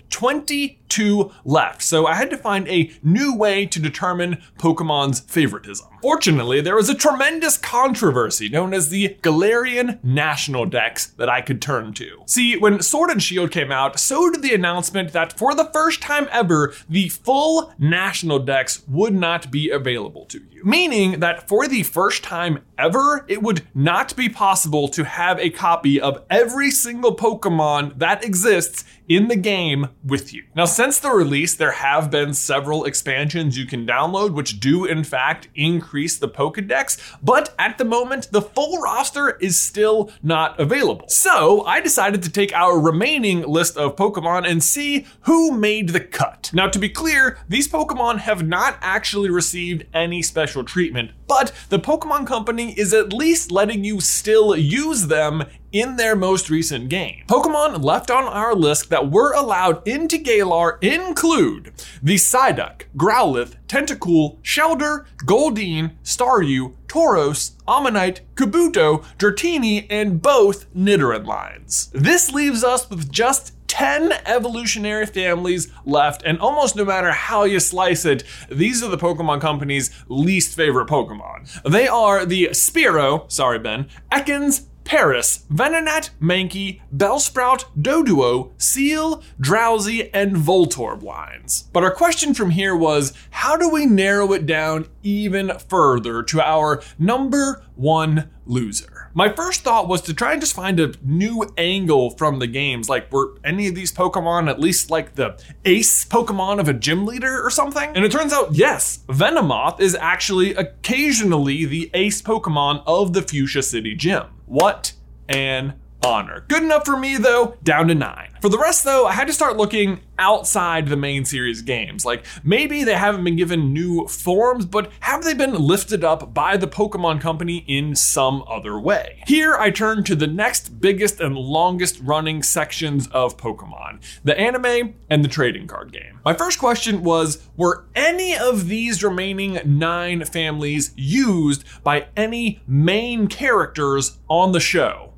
22 0.93 1.33
left. 1.45 1.83
So 1.83 2.07
I 2.07 2.15
had 2.15 2.31
to 2.31 2.37
find 2.37 2.69
a 2.69 2.91
new 3.03 3.35
way 3.35 3.67
to 3.67 3.81
determine 3.81 4.43
Pokemon's 4.59 5.21
favoritism. 5.21 5.87
Fortunately, 6.03 6.61
there 6.61 6.75
was 6.75 6.89
a 6.89 6.95
tremendous 6.95 7.57
controversy 7.57 8.49
known 8.49 8.75
as 8.75 8.89
the 8.89 9.17
Galarian 9.23 10.03
National 10.03 10.67
Dex 10.67 11.07
that 11.07 11.29
I 11.29 11.41
could 11.41 11.63
turn 11.63 11.93
to. 11.95 12.23
See, 12.27 12.57
when 12.57 12.83
Sword 12.83 13.11
and 13.11 13.23
Shield 13.23 13.53
came 13.53 13.71
out, 13.71 14.01
so 14.01 14.31
did 14.31 14.43
the 14.43 14.55
announcement 14.55 15.13
that 15.13 15.39
for 15.39 15.55
the 15.55 15.71
first 15.73 16.03
time 16.03 16.29
ever, 16.33 16.75
the 16.89 17.09
full 17.09 17.73
National 17.79 18.41
Dex 18.41 18.83
would 18.89 19.15
not 19.15 19.51
be 19.51 19.71
available 19.71 20.25
to 20.27 20.41
you. 20.51 20.65
Meaning 20.65 21.21
that 21.21 21.49
for 21.49 21.69
the 21.69 21.85
first 21.85 22.25
time 22.25 22.65
ever, 22.83 23.25
it 23.29 23.43
would 23.43 23.63
not 23.75 24.17
be 24.17 24.29
possible 24.29 24.89
to 24.89 25.05
have 25.05 25.39
a 25.39 25.51
copy 25.51 26.01
of 26.01 26.25
every 26.29 26.71
single 26.71 27.15
Pokemon 27.15 27.99
that 27.99 28.25
exists 28.25 28.85
in 29.09 29.29
the 29.29 29.37
game 29.37 29.89
with 30.05 30.33
you. 30.33 30.45
Now, 30.55 30.65
since 30.65 30.99
the 30.99 31.11
release, 31.11 31.55
there 31.55 31.73
have 31.73 32.11
been 32.11 32.35
several 32.35 32.85
expansions 32.85 33.59
you 33.59 33.67
can 33.67 33.87
download, 33.87 34.33
which 34.33 34.59
do 34.59 34.85
in 34.85 35.05
fact 35.05 35.49
increase 35.55 36.19
the 36.19 36.29
Pokedex, 36.29 36.99
but 37.23 37.55
at 37.59 37.79
the 37.79 37.85
moment, 37.85 38.33
the 38.33 38.43
full 38.43 38.81
roster 38.81 39.37
is 39.39 39.59
still 39.59 40.11
not 40.23 40.59
available. 40.59 41.09
So 41.09 41.65
I 41.65 41.81
decided 41.81 42.23
to 42.23 42.31
take 42.31 42.55
our 42.55 42.81
remaining 42.81 43.43
list 43.43 43.77
of 43.77 43.97
Pokemon 43.97 44.49
and 44.49 44.63
see 44.63 45.07
who 45.23 45.53
made 45.53 45.91
the 45.91 46.01
cut. 46.01 46.51
Now, 46.53 46.69
to 46.69 46.79
be 46.79 46.89
clear, 46.89 47.39
these 47.49 47.69
Pokemon 47.69 48.19
have 48.19 48.47
not 48.47 48.79
actually 48.81 49.31
received 49.31 49.85
any 49.93 50.23
special 50.23 50.65
treatment, 50.65 51.11
but 51.27 51.53
the 51.69 51.79
Pokemon 51.79 52.27
Company 52.27 52.72
is 52.79 52.93
at 52.93 53.13
least 53.13 53.53
letting 53.53 53.85
you 53.85 54.01
still 54.01 54.57
use 54.57 55.07
them 55.07 55.45
in 55.73 55.97
their 55.97 56.15
most 56.15 56.51
recent 56.51 56.89
game. 56.89 57.25
Pokemon 57.27 57.83
left 57.83 58.11
on 58.11 58.25
our 58.25 58.55
list 58.55 58.91
that 58.91 59.11
were 59.11 59.33
allowed 59.33 59.87
into 59.89 60.19
Galar 60.19 60.79
include 60.83 61.73
the 62.03 62.17
Psyduck, 62.17 62.83
Growlithe, 62.97 63.57
Tentacool, 63.67 64.41
Shellder, 64.43 65.07
Goldeen, 65.25 65.93
Staryu, 66.05 66.75
Tauros, 66.87 67.53
Omanyte, 67.67 68.21
Kabuto, 68.35 69.03
Dratini, 69.17 69.87
and 69.89 70.21
both 70.21 70.73
Nidoran 70.75 71.27
lines. 71.27 71.91
This 71.95 72.31
leaves 72.33 72.63
us 72.63 72.89
with 72.91 73.11
just 73.11 73.62
10 73.73 74.13
evolutionary 74.27 75.07
families 75.07 75.73
left, 75.87 76.23
and 76.27 76.39
almost 76.39 76.77
no 76.77 76.85
matter 76.85 77.11
how 77.11 77.45
you 77.45 77.59
slice 77.59 78.05
it, 78.05 78.23
these 78.51 78.83
are 78.83 78.91
the 78.91 78.99
Pokemon 78.99 79.41
Company's 79.41 79.91
least 80.09 80.55
favorite 80.55 80.89
Pokemon. 80.89 81.63
They 81.63 81.89
are 81.89 82.27
the 82.27 82.49
Spearow, 82.49 83.33
sorry 83.33 83.59
Ben, 83.59 83.89
Ekans, 84.13 84.67
Paras, 84.85 85.47
Venonat, 85.51 86.11
Mankey, 86.21 86.83
Bellsprout, 86.95 87.65
Doduo, 87.81 88.51
Seel, 88.59 89.23
Drowzee, 89.41 90.11
and 90.13 90.37
Voltorb 90.37 91.03
lines. 91.03 91.71
But 91.73 91.83
our 91.83 91.95
question 91.95 92.35
from 92.35 92.51
here 92.51 92.77
was 92.77 93.15
how 93.31 93.57
do 93.57 93.71
we 93.71 93.87
narrow 93.87 94.35
it 94.35 94.45
down 94.45 94.87
even 95.03 95.51
further 95.71 96.23
to 96.25 96.43
our 96.43 96.83
number 96.99 97.65
one 97.75 98.29
loser? 98.45 99.02
My 99.15 99.29
first 99.29 99.61
thought 99.61 99.89
was 99.89 100.01
to 100.03 100.15
try 100.15 100.33
and 100.33 100.41
just 100.41 100.55
find 100.55 100.81
a 100.81 100.95
new 101.03 101.45
angle 101.59 102.11
from 102.11 102.39
the 102.39 102.47
games. 102.47 102.89
Like, 102.89 103.13
were 103.13 103.35
any 103.45 103.69
of 103.69 103.75
these 103.75 103.93
Pokemon 103.93 104.49
at 104.49 104.59
least 104.59 104.91
like 104.91 105.17
the 105.17 105.39
ace 105.67 106.07
Pokemon 106.07 106.61
of 106.61 106.69
a 106.69 106.73
gym 106.73 107.05
leader 107.05 107.45
or 107.45 107.51
something? 107.51 107.91
And 107.95 108.07
it 108.07 108.13
turns 108.13 108.33
out, 108.33 108.55
yes, 108.55 109.01
Venomoth 109.09 109.81
is 109.81 109.95
actually 109.95 110.55
occasionally 110.55 111.67
the 111.67 111.91
ace 111.93 112.23
Pokemon 112.23 112.83
of 112.87 113.13
the 113.13 113.21
Fuchsia 113.21 113.63
City 113.63 113.95
Gym. 113.95 114.25
What 114.47 114.95
an 115.29 115.75
honor. 116.05 116.45
Good 116.49 116.63
enough 116.63 116.85
for 116.85 116.97
me 116.97 117.17
though, 117.17 117.57
down 117.63 117.89
to 117.89 117.95
nine. 117.95 118.31
For 118.41 118.49
the 118.49 118.59
rest 118.59 118.85
though, 118.85 119.07
I 119.07 119.13
had 119.13 119.29
to 119.29 119.33
start 119.33 119.57
looking 119.57 120.01
outside 120.19 120.89
the 120.89 120.97
main 120.97 121.25
series 121.25 121.63
games. 121.63 122.05
Like 122.05 122.25
maybe 122.43 122.85
they 122.85 122.95
haven't 122.95 123.25
been 123.25 123.37
given 123.37 123.73
new 123.73 124.07
forms, 124.09 124.67
but 124.67 124.91
have 125.01 125.25
they 125.25 125.35
been 125.35 125.55
lifted 125.55 126.05
up 126.05 126.35
by 126.35 126.57
the 126.57 126.67
Pokemon 126.67 127.21
Company 127.21 127.65
in 127.69 127.95
some 127.95 128.45
other 128.49 128.79
way? 128.79 129.23
Here 129.27 129.55
I 129.55 129.71
turn 129.71 130.05
to 130.05 130.15
the 130.17 130.27
next 130.27 130.81
biggest 130.81 131.21
and 131.21 131.37
longest 131.37 132.01
running 132.01 132.43
sections 132.43 133.07
of 133.09 133.37
Pokemon 133.37 134.01
the 134.25 134.39
anime 134.39 134.95
and 135.11 135.25
the 135.25 135.29
trading 135.29 135.67
card 135.67 135.93
game. 135.93 136.21
My 136.25 136.35
first 136.35 136.59
question 136.59 137.03
was 137.03 137.43
Were 137.57 137.85
any 137.95 138.37
of 138.37 138.69
these 138.69 139.03
remaining 139.03 139.61
nine 139.65 140.25
families 140.25 140.93
used 140.97 141.65
by 141.83 142.07
any 142.17 142.61
main 142.67 143.29
characters 143.29 144.19
on 144.29 144.53
the 144.53 144.61
show? 144.61 145.12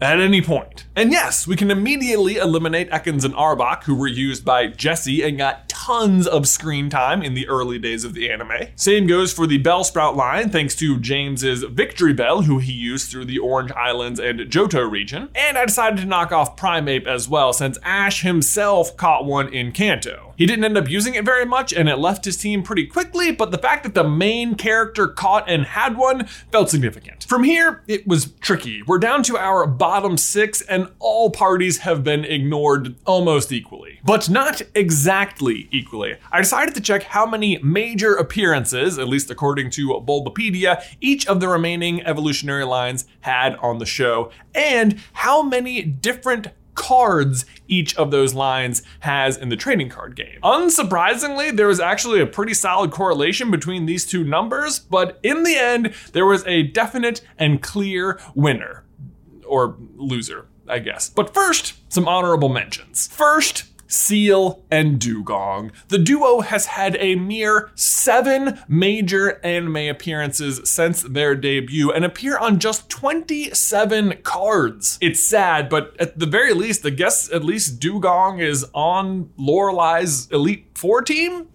At 0.00 0.20
any 0.20 0.40
point. 0.40 0.86
And 0.94 1.10
yes, 1.10 1.46
we 1.48 1.56
can 1.56 1.72
immediately 1.72 2.36
eliminate 2.36 2.88
Ekans 2.90 3.24
and 3.24 3.34
Arbok, 3.34 3.82
who 3.84 3.96
were 3.96 4.06
used 4.06 4.44
by 4.44 4.68
Jessie 4.68 5.22
and 5.22 5.36
got 5.36 5.67
tons 5.88 6.26
of 6.26 6.46
screen 6.46 6.90
time 6.90 7.22
in 7.22 7.32
the 7.32 7.48
early 7.48 7.78
days 7.78 8.04
of 8.04 8.12
the 8.12 8.30
anime. 8.30 8.68
Same 8.76 9.06
goes 9.06 9.32
for 9.32 9.46
the 9.46 9.62
Bellsprout 9.62 10.14
line, 10.14 10.50
thanks 10.50 10.74
to 10.74 11.00
James's 11.00 11.64
Victreebel, 11.64 12.44
who 12.44 12.58
he 12.58 12.72
used 12.72 13.10
through 13.10 13.24
the 13.24 13.38
Orange 13.38 13.72
Islands 13.72 14.20
and 14.20 14.38
Johto 14.40 14.90
region. 14.90 15.30
And 15.34 15.56
I 15.56 15.64
decided 15.64 16.00
to 16.00 16.04
knock 16.04 16.30
off 16.30 16.58
Primeape 16.58 17.06
as 17.06 17.26
well, 17.26 17.54
since 17.54 17.78
Ash 17.82 18.20
himself 18.20 18.98
caught 18.98 19.24
one 19.24 19.48
in 19.48 19.72
Kanto. 19.72 20.34
He 20.36 20.44
didn't 20.44 20.66
end 20.66 20.76
up 20.76 20.90
using 20.90 21.14
it 21.14 21.24
very 21.24 21.46
much 21.46 21.72
and 21.72 21.88
it 21.88 21.96
left 21.96 22.26
his 22.26 22.36
team 22.36 22.62
pretty 22.62 22.86
quickly, 22.86 23.32
but 23.32 23.50
the 23.50 23.58
fact 23.58 23.82
that 23.82 23.94
the 23.94 24.08
main 24.08 24.56
character 24.56 25.08
caught 25.08 25.48
and 25.48 25.64
had 25.64 25.96
one 25.96 26.26
felt 26.52 26.70
significant. 26.70 27.24
From 27.24 27.42
here, 27.42 27.82
it 27.88 28.06
was 28.06 28.32
tricky. 28.40 28.82
We're 28.82 29.00
down 29.00 29.24
to 29.24 29.36
our 29.36 29.66
bottom 29.66 30.16
six 30.16 30.60
and 30.60 30.92
all 31.00 31.30
parties 31.30 31.78
have 31.78 32.04
been 32.04 32.24
ignored 32.24 32.94
almost 33.04 33.50
equally. 33.50 33.98
But 34.04 34.30
not 34.30 34.62
exactly 34.76 35.66
equally. 35.72 35.77
I 36.32 36.40
decided 36.40 36.74
to 36.74 36.80
check 36.80 37.02
how 37.04 37.26
many 37.26 37.58
major 37.58 38.14
appearances, 38.14 38.98
at 38.98 39.08
least 39.08 39.30
according 39.30 39.70
to 39.70 39.88
Bulbapedia, 40.06 40.82
each 41.00 41.26
of 41.26 41.40
the 41.40 41.48
remaining 41.48 42.02
evolutionary 42.02 42.64
lines 42.64 43.06
had 43.20 43.56
on 43.56 43.78
the 43.78 43.86
show, 43.86 44.30
and 44.54 45.00
how 45.12 45.42
many 45.42 45.82
different 45.82 46.48
cards 46.74 47.44
each 47.66 47.96
of 47.96 48.12
those 48.12 48.34
lines 48.34 48.82
has 49.00 49.36
in 49.36 49.48
the 49.48 49.56
trading 49.56 49.88
card 49.88 50.14
game. 50.14 50.38
Unsurprisingly, 50.44 51.54
there 51.54 51.66
was 51.66 51.80
actually 51.80 52.20
a 52.20 52.26
pretty 52.26 52.54
solid 52.54 52.92
correlation 52.92 53.50
between 53.50 53.86
these 53.86 54.06
two 54.06 54.22
numbers, 54.22 54.78
but 54.78 55.18
in 55.24 55.42
the 55.42 55.56
end, 55.56 55.92
there 56.12 56.24
was 56.24 56.46
a 56.46 56.62
definite 56.62 57.20
and 57.36 57.60
clear 57.62 58.20
winner 58.34 58.84
or 59.44 59.76
loser. 59.96 60.46
I 60.70 60.80
guess. 60.80 61.08
But 61.08 61.32
first, 61.32 61.74
some 61.90 62.06
honorable 62.06 62.50
mentions. 62.50 63.06
First, 63.08 63.64
Seel, 63.88 64.62
and 64.70 65.00
Dewgong. 65.00 65.72
The 65.88 65.98
duo 65.98 66.40
has 66.40 66.66
had 66.66 66.96
a 67.00 67.16
mere 67.16 67.70
seven 67.74 68.60
major 68.68 69.40
anime 69.44 69.88
appearances 69.88 70.60
since 70.70 71.02
their 71.02 71.34
debut 71.34 71.90
and 71.90 72.04
appear 72.04 72.38
on 72.38 72.60
just 72.60 72.88
27 72.88 74.18
cards. 74.22 74.98
It's 75.00 75.24
sad, 75.24 75.68
but 75.68 75.96
at 75.98 76.18
the 76.18 76.26
very 76.26 76.54
least, 76.54 76.86
I 76.86 76.90
guess 76.90 77.32
at 77.32 77.42
least 77.42 77.80
Dewgong 77.80 78.40
is 78.40 78.66
on 78.74 79.30
Lorelei's 79.36 80.30
Elite 80.30 80.66
Four 80.74 81.02
team? 81.02 81.48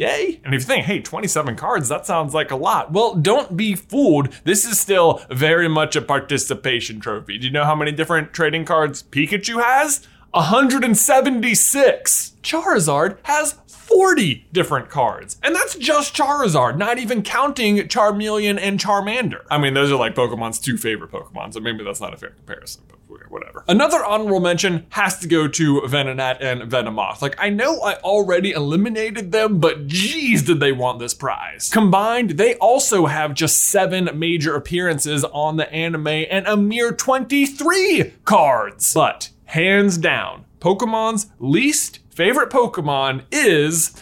Yay. 0.00 0.40
And 0.44 0.54
if 0.54 0.62
you 0.62 0.66
think, 0.66 0.86
hey, 0.86 1.00
27 1.00 1.56
cards, 1.56 1.90
that 1.90 2.06
sounds 2.06 2.32
like 2.32 2.50
a 2.50 2.56
lot. 2.56 2.90
Well, 2.90 3.14
don't 3.14 3.54
be 3.54 3.74
fooled. 3.74 4.32
This 4.44 4.64
is 4.64 4.80
still 4.80 5.20
very 5.30 5.68
much 5.68 5.94
a 5.94 6.00
participation 6.00 7.00
trophy. 7.00 7.36
Do 7.36 7.46
you 7.46 7.52
know 7.52 7.64
how 7.64 7.74
many 7.74 7.92
different 7.92 8.32
trading 8.32 8.64
cards 8.64 9.02
Pikachu 9.02 9.62
has? 9.62 10.06
176. 10.32 12.36
Charizard 12.42 13.18
has 13.24 13.58
40 13.66 14.46
different 14.52 14.88
cards. 14.88 15.38
And 15.42 15.54
that's 15.54 15.74
just 15.74 16.14
Charizard, 16.14 16.76
not 16.76 16.98
even 16.98 17.22
counting 17.22 17.78
Charmeleon 17.78 18.58
and 18.60 18.78
Charmander. 18.78 19.42
I 19.50 19.58
mean, 19.58 19.74
those 19.74 19.90
are 19.90 19.96
like 19.96 20.14
Pokemon's 20.14 20.60
two 20.60 20.76
favorite 20.76 21.10
Pokemon, 21.10 21.54
so 21.54 21.60
maybe 21.60 21.82
that's 21.82 22.00
not 22.00 22.14
a 22.14 22.16
fair 22.16 22.30
comparison, 22.30 22.82
but 22.88 23.00
whatever. 23.30 23.64
Another 23.68 24.04
honorable 24.04 24.40
mention 24.40 24.86
has 24.90 25.18
to 25.20 25.28
go 25.28 25.48
to 25.48 25.80
Venonat 25.82 26.38
and 26.40 26.70
Venomoth. 26.70 27.22
Like, 27.22 27.36
I 27.38 27.50
know 27.50 27.80
I 27.82 27.94
already 27.96 28.52
eliminated 28.52 29.32
them, 29.32 29.58
but 29.58 29.86
geez, 29.86 30.42
did 30.42 30.60
they 30.60 30.72
want 30.72 30.98
this 30.98 31.14
prize. 31.14 31.70
Combined, 31.72 32.30
they 32.30 32.54
also 32.56 33.06
have 33.06 33.34
just 33.34 33.58
seven 33.58 34.10
major 34.18 34.54
appearances 34.54 35.24
on 35.24 35.56
the 35.56 35.70
anime 35.72 36.06
and 36.06 36.46
a 36.46 36.56
mere 36.56 36.92
23 36.92 38.14
cards. 38.24 38.94
But 38.94 39.30
hands 39.50 39.98
down, 39.98 40.44
Pokemon's 40.60 41.26
least 41.38 41.98
favorite 42.10 42.50
Pokemon 42.50 43.24
is 43.32 44.00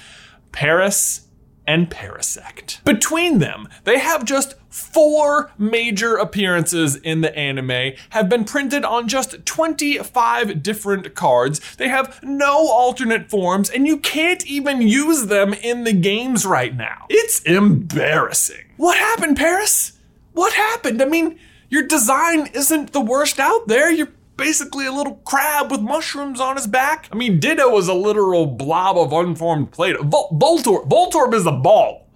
Paras 0.52 1.26
and 1.66 1.90
Parasect. 1.90 2.82
Between 2.84 3.38
them, 3.38 3.68
they 3.84 3.98
have 3.98 4.24
just 4.24 4.54
four 4.68 5.50
major 5.56 6.16
appearances 6.16 6.96
in 6.96 7.22
the 7.22 7.34
anime, 7.36 7.94
have 8.10 8.28
been 8.28 8.44
printed 8.44 8.84
on 8.84 9.08
just 9.08 9.46
25 9.46 10.62
different 10.62 11.14
cards. 11.14 11.76
They 11.76 11.88
have 11.88 12.22
no 12.22 12.68
alternate 12.68 13.30
forms, 13.30 13.70
and 13.70 13.86
you 13.86 13.98
can't 13.98 14.46
even 14.46 14.82
use 14.82 15.26
them 15.26 15.54
in 15.54 15.84
the 15.84 15.92
games 15.92 16.44
right 16.44 16.76
now. 16.76 17.06
It's 17.08 17.40
embarrassing. 17.42 18.64
What 18.76 18.98
happened, 18.98 19.36
Paras? 19.36 19.92
What 20.32 20.52
happened? 20.52 21.00
I 21.00 21.06
mean, 21.06 21.38
your 21.70 21.86
design 21.86 22.48
isn't 22.54 22.92
the 22.92 23.00
worst 23.00 23.38
out 23.38 23.68
there. 23.68 23.90
You're 23.90 24.12
basically 24.38 24.86
a 24.86 24.92
little 24.92 25.16
crab 25.26 25.70
with 25.70 25.82
mushrooms 25.82 26.40
on 26.40 26.56
his 26.56 26.66
back. 26.66 27.10
I 27.12 27.16
mean, 27.16 27.38
Ditto 27.38 27.76
is 27.76 27.88
a 27.88 27.94
literal 27.94 28.46
blob 28.46 28.96
of 28.96 29.12
unformed 29.12 29.72
Play-Doh. 29.72 30.04
Vol- 30.04 30.30
Voltorb, 30.40 30.88
Voltorb 30.88 31.34
is 31.34 31.44
a 31.44 31.52
ball. 31.52 32.06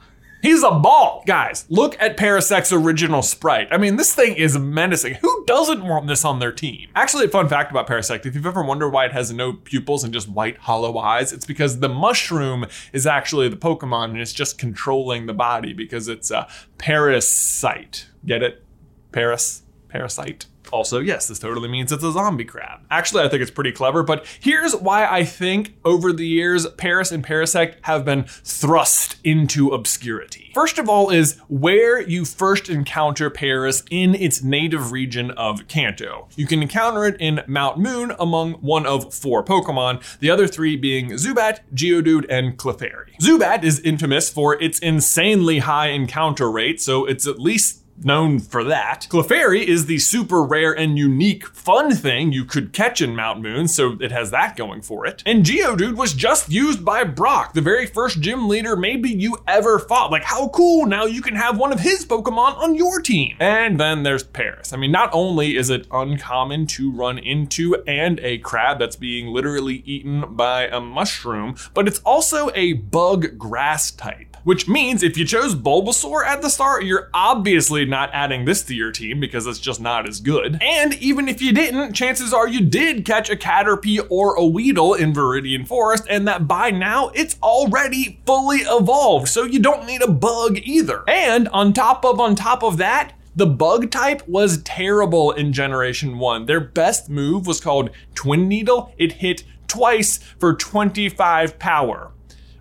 He's 0.41 0.65
a 0.65 0.73
ball. 0.73 1.23
Guys, 1.25 1.67
look 1.69 1.97
at 2.01 2.17
Parasect's 2.17 2.73
original 2.73 3.23
sprite. 3.23 3.69
I 3.71 3.77
mean, 3.77 3.95
this 3.95 4.13
thing 4.13 4.35
is 4.35 4.59
menacing. 4.59 5.15
Who 5.15 5.45
doesn't 5.47 5.85
want 5.85 6.09
this 6.09 6.25
on 6.25 6.41
their 6.41 6.51
team? 6.51 6.89
Actually, 6.97 7.27
a 7.27 7.29
fun 7.29 7.49
fact 7.49 7.71
about 7.71 7.87
Parasect, 7.87 8.27
if 8.27 8.35
you've 8.35 8.47
ever 8.47 8.65
wondered 8.65 8.89
why 8.89 9.05
it 9.05 9.13
has 9.13 9.33
no 9.33 9.53
pupils 9.53 10.03
and 10.03 10.13
just 10.13 10.29
white 10.29 10.59
hollow 10.59 10.99
eyes, 10.99 11.33
it's 11.33 11.47
because 11.47 11.79
the 11.79 11.89
mushroom 11.89 12.67
is 12.93 13.07
actually 13.07 13.49
the 13.51 13.57
Pokemon 13.57 14.11
and 14.11 14.21
it's 14.21 14.33
just 14.33 14.59
controlling 14.59 15.27
the 15.27 15.35
body 15.35 15.73
because 15.73 16.09
it's 16.09 16.33
a 16.33 16.49
parasite. 16.77 18.09
Get 18.27 18.43
it? 18.43 18.65
Paras? 19.13 19.63
Parasite. 19.89 20.47
Also, 20.73 21.01
yes, 21.01 21.29
this 21.29 21.39
totally 21.39 21.69
means 21.69 21.93
it's 21.93 22.03
a 22.03 22.11
zombie 22.11 22.45
crab. 22.45 22.81
Actually, 22.91 23.25
I 23.25 23.29
think 23.29 23.43
it's 23.43 23.51
pretty 23.51 23.73
clever, 23.73 24.03
but 24.03 24.27
here's 24.41 24.75
why 24.75 25.07
I 25.07 25.25
think 25.25 25.75
over 25.85 26.13
the 26.13 26.27
years, 26.27 26.67
Paras 26.67 27.13
and 27.13 27.25
Parasect 27.25 27.75
have 27.83 28.05
been 28.05 28.25
thrust 28.25 29.17
into 29.23 29.69
obscurity. 29.69 30.51
First 30.55 30.79
of 30.79 30.89
all, 30.89 31.11
is 31.11 31.39
where 31.49 32.01
you 32.01 32.25
first 32.25 32.69
encounter 32.69 33.31
Paras 33.31 33.85
in 33.91 34.15
its 34.15 34.43
native 34.43 34.93
region 34.93 35.31
of 35.33 35.69
Kanto. 35.69 36.29
You 36.37 36.47
can 36.47 36.63
encounter 36.63 37.05
it 37.05 37.17
in 37.21 37.43
Mount 37.47 37.79
Moon 37.79 38.13
among 38.19 38.55
one 38.55 38.87
of 38.87 39.13
four 39.13 39.45
Pokemon, 39.45 40.03
the 40.21 40.31
other 40.31 40.47
three 40.47 40.77
being 40.77 41.11
Zubat, 41.11 41.61
Geodude, 41.75 42.27
and 42.31 42.57
Clefairy. 42.57 43.17
Zubat 43.21 43.63
is 43.63 43.81
infamous 43.81 44.31
for 44.31 44.61
its 44.63 44.79
insanely 44.79 45.59
high 45.59 45.89
encounter 45.89 46.51
rate, 46.51 46.81
so 46.81 47.05
it's 47.05 47.27
at 47.27 47.39
least 47.39 47.82
known 47.97 48.39
for 48.39 48.65
that. 48.65 49.07
Clefairy 49.11 49.65
is 49.65 49.87
the 49.87 49.99
super 49.99 50.43
rare 50.43 50.73
and 50.73 50.99
unique 50.99 51.47
fun 51.47 51.95
thing 51.95 52.33
you 52.33 52.45
could 52.45 52.73
catch 52.73 53.01
in 53.01 53.15
Mount 53.17 53.41
Moon, 53.41 53.69
so 53.69 53.97
it 54.01 54.13
has 54.13 54.31
that 54.31 54.57
going 54.57 54.83
for 54.83 55.07
it. 55.07 55.23
And 55.27 55.45
Geodude 55.45 55.97
was 55.97 56.13
just 56.13 56.51
used 56.51 56.85
by 56.85 57.05
Brock, 57.05 57.55
the 57.55 57.61
very 57.61 57.87
first 57.87 58.21
gym 58.21 58.49
leader 58.49 58.77
maybe 58.77 59.11
you 59.11 59.39
ever 59.47 59.79
fought. 59.79 60.11
Like, 60.11 60.25
how 60.25 60.49
cool, 60.49 60.87
now 60.87 61.05
you 61.05 61.23
can 61.23 61.37
have 61.37 61.59
one 61.59 61.73
of 61.73 61.81
his 61.81 62.05
Pokemon 62.05 62.57
on 62.59 62.75
your 62.75 63.01
team. 63.01 63.37
And 63.41 63.79
then 63.79 64.03
there's 64.03 64.23
Paras. 64.23 64.73
I 64.73 64.77
mean, 64.77 64.93
not 64.93 65.11
only 65.13 65.57
is 65.57 65.71
it 65.71 65.87
uncommon 65.91 66.67
to 66.69 66.91
run 66.91 67.19
into 67.19 67.77
and 67.87 68.19
a 68.21 68.39
crab 68.39 68.79
that's 68.79 68.97
being 68.97 69.29
literally 69.29 69.83
eaten 69.87 70.35
by 70.35 70.67
a 70.67 70.81
mushroom, 70.81 71.57
but 71.75 71.87
it's 71.87 72.01
also 72.01 72.51
a 72.55 72.75
bug 72.75 73.39
grass 73.39 73.91
type 73.91 74.32
which 74.45 74.69
means 74.69 75.03
if 75.03 75.17
you 75.17 75.25
chose 75.25 75.55
Bulbasaur 75.55 76.25
at 76.25 76.43
the 76.43 76.51
start, 76.51 76.85
you're 76.85 77.11
obviously 77.15 77.85
not 77.85 78.11
adding 78.13 78.45
this 78.45 78.63
to 78.65 78.75
your 78.75 78.93
team 78.93 79.21
because 79.21 79.47
it's 79.47 79.59
just 79.59 79.81
not 79.81 80.09
as 80.09 80.21
good. 80.21 80.59
And 80.61 80.95
even 80.95 81.29
if 81.29 81.41
you 81.41 81.53
didn't, 81.53 81.95
chances 81.95 82.33
are 82.33 82.49
you 82.49 82.61
did 82.61 83.05
catch 83.05 83.31
a 83.31 83.37
Caterpie 83.37 84.05
or 84.11 84.35
a 84.35 84.45
Weedle 84.45 84.95
in 84.95 85.13
Viridian 85.13 85.67
Forest, 85.67 86.05
and 86.09 86.27
that 86.29 86.49
by 86.49 86.71
now 86.71 87.09
it's 87.15 87.37
already 87.43 88.21
fully 88.27 88.59
evolved, 88.59 89.29
so 89.29 89.45
you 89.45 89.59
don't 89.59 89.87
need 89.87 90.03
a 90.03 90.11
bug 90.11 90.59
either. 90.63 91.05
And 91.09 91.49
on 91.49 91.73
top 91.73 92.05
of 92.05 92.21
on 92.21 92.35
top 92.35 92.63
of 92.63 92.77
that, 92.79 93.13
the 93.35 93.47
bug 93.47 93.91
type 93.91 94.27
was 94.29 94.63
terrible 94.63 95.33
in 95.33 95.55
Generation 95.55 96.19
1. 96.19 96.47
Their 96.47 96.61
best 96.61 97.09
move 97.09 97.47
was 97.47 97.61
called 97.61 97.91
Twin 98.15 98.47
Needle. 98.47 98.93
It 98.99 99.13
hit 99.13 99.45
twice 99.69 100.19
for 100.39 100.55
25 100.55 101.59
power 101.59 102.11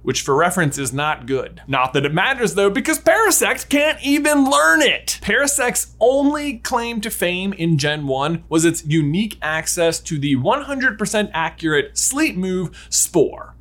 which 0.02 0.22
for 0.22 0.36
reference 0.36 0.78
is 0.78 0.94
not 0.94 1.26
good. 1.26 1.62
Not 1.68 1.94
that 1.94 2.06
it 2.06 2.14
matters 2.14 2.56
though, 2.56 2.70
because 2.70 3.00
Parasect 3.00 3.70
can't 3.70 4.02
even 4.04 4.50
learn 4.50 4.82
it. 4.82 5.20
Parasect's 5.22 5.96
only 6.00 6.58
claim 6.58 7.02
to 7.02 7.10
fame 7.10 7.54
in 7.54 7.78
Gen 7.78 8.08
1 8.08 8.44
was 8.50 8.66
its 8.66 8.86
unique 8.86 9.38
access 9.42 10.00
to 10.02 10.18
the 10.18 10.36
100% 10.36 11.32
accurate 11.34 11.98
sleep 11.98 12.36
move 12.36 12.88
Spore. 12.90 13.56